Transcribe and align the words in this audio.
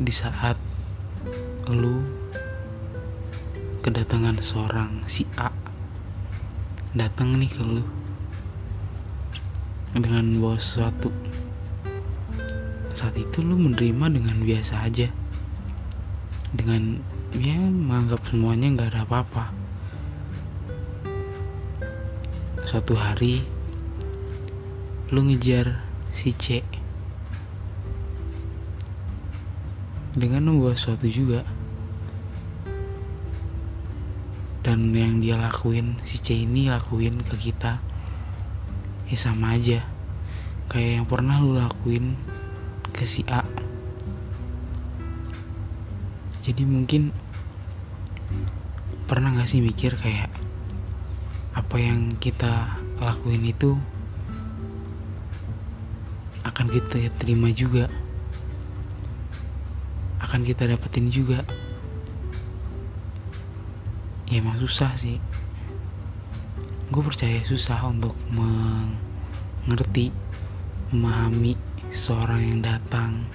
Di 0.00 0.08
saat 0.16 0.56
lu 1.68 2.00
kedatangan 3.84 4.40
seorang 4.40 5.04
si 5.04 5.28
A 5.36 5.52
datang 6.96 7.36
nih 7.36 7.52
ke 7.52 7.60
lu 7.60 7.84
dengan 9.92 10.40
bawa 10.40 10.56
sesuatu. 10.56 11.12
Saat 12.96 13.12
itu 13.20 13.44
lu 13.44 13.60
menerima 13.60 14.08
dengan 14.08 14.40
biasa 14.40 14.88
aja. 14.88 15.12
Dengan 16.56 17.04
ya 17.36 17.60
menganggap 17.60 18.24
semuanya 18.24 18.72
nggak 18.72 18.96
ada 18.96 19.04
apa-apa. 19.04 19.52
Suatu 22.64 22.96
hari 22.96 23.44
lu 25.12 25.28
ngejar 25.28 25.84
si 26.08 26.32
C 26.32 26.64
dengan 30.14 30.50
membawa 30.50 30.74
sesuatu 30.74 31.06
juga. 31.06 31.46
Dan 34.60 34.92
yang 34.92 35.24
dia 35.24 35.40
lakuin 35.40 35.96
si 36.04 36.20
C 36.20 36.36
ini 36.44 36.68
lakuin 36.68 37.16
ke 37.24 37.34
kita 37.38 37.80
ya 39.08 39.16
sama 39.16 39.56
aja. 39.56 39.82
Kayak 40.70 41.02
yang 41.02 41.06
pernah 41.08 41.36
lu 41.42 41.56
lakuin 41.58 42.14
ke 42.94 43.02
si 43.08 43.26
A. 43.26 43.42
Jadi 46.44 46.62
mungkin 46.66 47.10
pernah 49.10 49.34
gak 49.34 49.50
sih 49.50 49.58
mikir 49.58 49.98
kayak 49.98 50.30
apa 51.50 51.76
yang 51.82 52.14
kita 52.22 52.78
lakuin 53.02 53.42
itu 53.42 53.74
akan 56.46 56.66
kita 56.70 57.10
terima 57.18 57.50
juga 57.50 57.90
akan 60.20 60.40
kita 60.44 60.68
dapetin 60.68 61.08
juga. 61.08 61.42
Ya 64.30 64.38
emang 64.38 64.60
susah 64.62 64.94
sih. 64.94 65.18
Gue 66.92 67.02
percaya 67.02 67.42
susah 67.42 67.82
untuk 67.88 68.14
mengerti 68.30 70.14
memahami 70.90 71.54
seorang 71.90 72.42
yang 72.42 72.60
datang 72.62 73.26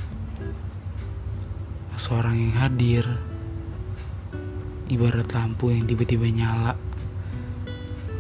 seorang 1.96 2.36
yang 2.38 2.54
hadir. 2.60 3.06
Ibarat 4.86 5.34
lampu 5.34 5.74
yang 5.74 5.90
tiba-tiba 5.90 6.30
nyala 6.30 6.78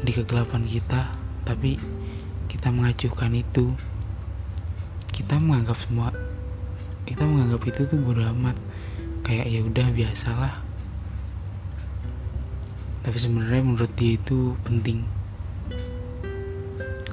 di 0.01 0.09
kegelapan 0.09 0.65
kita 0.65 1.13
tapi 1.45 1.77
kita 2.49 2.73
mengacuhkan 2.73 3.29
itu. 3.37 3.77
Kita 5.13 5.37
menganggap 5.37 5.77
semua 5.77 6.09
kita 7.05 7.21
menganggap 7.21 7.61
itu 7.69 7.85
tuh 7.85 8.01
bodo 8.01 8.25
amat. 8.33 8.57
Kayak 9.21 9.47
ya 9.49 9.61
udah 9.61 9.87
biasalah. 9.93 10.53
Tapi 13.05 13.17
sebenarnya 13.21 13.61
menurut 13.61 13.93
dia 13.93 14.17
itu 14.17 14.57
penting. 14.65 15.05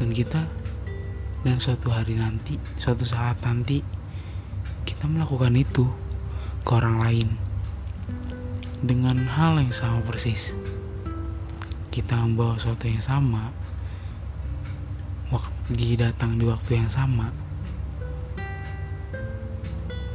Dan 0.00 0.08
kita 0.10 0.48
dan 1.44 1.60
suatu 1.60 1.92
hari 1.92 2.16
nanti 2.16 2.56
suatu 2.80 3.04
saat 3.04 3.36
nanti 3.44 3.84
kita 4.88 5.04
melakukan 5.04 5.52
itu 5.52 5.84
ke 6.64 6.70
orang 6.72 7.04
lain. 7.04 7.28
Dengan 8.80 9.28
hal 9.28 9.60
yang 9.60 9.70
sama 9.70 10.00
persis. 10.02 10.56
Kita 11.92 12.16
membawa 12.16 12.56
sesuatu 12.56 12.88
yang 12.88 13.04
sama 13.04 13.52
waktu 15.28 15.96
datang 16.00 16.40
di 16.40 16.48
waktu 16.48 16.80
yang 16.80 16.88
sama 16.88 17.41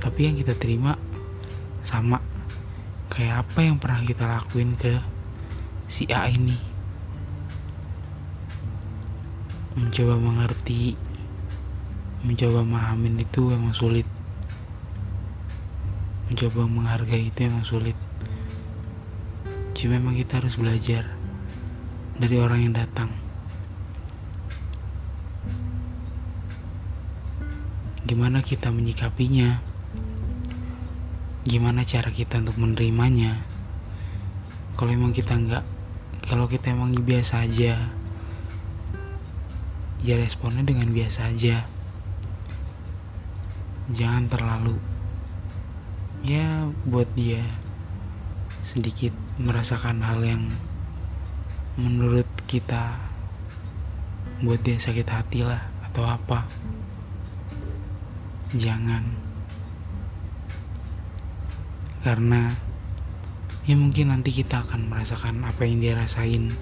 tapi 0.08 0.24
yang 0.24 0.40
kita 0.40 0.56
terima 0.56 0.96
sama. 1.84 2.24
Kayak 3.12 3.44
apa 3.44 3.60
yang 3.60 3.76
pernah 3.76 4.08
kita 4.08 4.24
lakuin 4.24 4.72
ke 4.80 5.04
si 5.84 6.08
A 6.16 6.32
ini? 6.32 6.56
Mencoba 9.76 10.16
mengerti 10.16 10.96
mencoba 12.24 12.64
memahamin 12.64 13.20
itu 13.20 13.52
emang 13.52 13.76
sulit. 13.76 14.08
Mencoba 16.32 16.72
menghargai 16.72 17.28
itu 17.28 17.40
emang 17.44 17.68
sulit. 17.68 18.00
Cuma 19.76 20.00
memang 20.00 20.16
kita 20.16 20.40
harus 20.40 20.56
belajar 20.56 21.04
dari 22.16 22.40
orang 22.40 22.64
yang 22.64 22.74
datang. 22.80 23.12
Gimana 28.08 28.40
kita 28.40 28.72
menyikapinya 28.72 29.76
gimana 31.48 31.88
cara 31.88 32.12
kita 32.12 32.44
untuk 32.44 32.60
menerimanya? 32.60 33.40
Kalau 34.76 34.92
emang 34.92 35.16
kita 35.16 35.32
nggak 35.32 35.64
kalau 36.28 36.44
kita 36.52 36.76
emang 36.76 36.92
biasa 36.92 37.48
aja 37.48 37.88
ya 40.04 40.16
responnya 40.20 40.68
dengan 40.68 40.92
biasa 40.92 41.32
aja. 41.32 41.64
Jangan 43.88 44.28
terlalu 44.28 44.76
ya 46.28 46.68
buat 46.84 47.08
dia 47.16 47.40
sedikit 48.68 49.16
merasakan 49.40 50.04
hal 50.04 50.20
yang 50.28 50.44
menurut 51.80 52.28
kita 52.44 53.00
buat 54.44 54.60
dia 54.68 54.76
sakit 54.76 55.08
hati 55.08 55.48
lah 55.48 55.64
atau 55.88 56.04
apa. 56.04 56.44
Jangan 58.52 59.27
karena 62.06 62.54
ya 63.66 63.74
mungkin 63.74 64.14
nanti 64.14 64.30
kita 64.30 64.62
akan 64.62 64.88
merasakan 64.88 65.42
apa 65.44 65.66
yang 65.66 65.82
dia 65.82 65.98
rasain. 65.98 66.54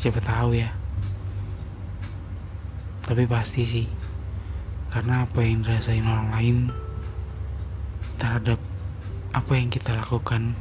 Siapa 0.00 0.20
tahu 0.22 0.56
ya. 0.56 0.72
Tapi 3.04 3.26
pasti 3.26 3.62
sih 3.66 3.86
karena 4.88 5.26
apa 5.26 5.42
yang 5.42 5.66
dirasain 5.66 6.06
orang 6.06 6.30
lain 6.34 6.56
terhadap 8.16 8.58
apa 9.34 9.52
yang 9.54 9.68
kita 9.68 9.92
lakukan 9.98 10.54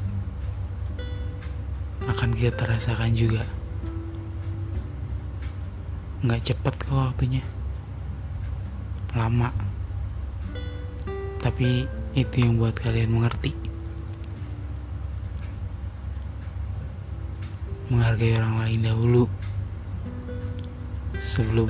akan 2.10 2.30
kita 2.36 2.52
terasakan 2.58 3.14
juga. 3.14 3.46
Nggak 6.20 6.52
cepat 6.52 6.74
ke 6.76 6.90
waktunya 6.92 7.46
lama. 9.14 9.53
Tapi 11.40 11.85
itu 12.17 12.35
yang 12.41 12.58
buat 12.58 12.73
kalian 12.73 13.14
mengerti. 13.14 13.53
Menghargai 17.94 18.38
orang 18.38 18.56
lain 18.66 18.79
dahulu. 18.85 19.23
Sebelum 21.20 21.70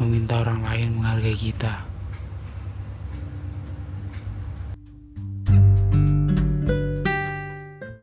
meminta 0.00 0.40
orang 0.40 0.64
lain 0.64 0.96
menghargai 0.96 1.36
kita. 1.36 1.89